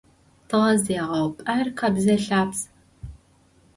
Тыгъэзегъэупӏэр 0.49 1.67
къэбзэ-лъабз. 1.77 2.59